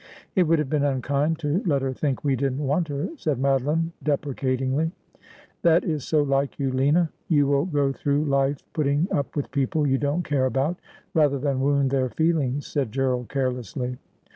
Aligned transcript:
'It 0.35 0.47
would 0.47 0.57
have 0.57 0.67
been 0.67 0.83
unkind 0.83 1.37
to 1.41 1.61
let 1.63 1.83
her 1.83 1.93
think 1.93 2.23
we 2.23 2.35
didn't 2.35 2.65
want 2.65 2.87
her,' 2.87 3.09
said 3.17 3.37
Madoline 3.37 3.91
deprecatingly.' 4.01 4.91
That 5.61 5.83
is 5.83 6.03
so 6.03 6.23
like 6.23 6.57
you, 6.57 6.71
Lina; 6.71 7.11
you 7.27 7.45
will 7.45 7.65
go 7.65 7.91
through 7.91 8.23
life 8.25 8.57
putting 8.73 9.07
up 9.11 9.35
with 9.35 9.51
people 9.51 9.85
you 9.85 9.99
don't 9.99 10.23
care 10.23 10.47
about, 10.47 10.77
rather 11.13 11.37
than 11.37 11.61
wound 11.61 11.91
their 11.91 12.09
feelings,' 12.09 12.65
said 12.65 12.91
Gerald 12.91 13.29
carelessly. 13.29 13.99